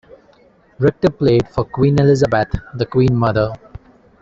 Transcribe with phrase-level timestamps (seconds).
[0.79, 3.53] Richter played for Queen Elizabeth The Queen Mother.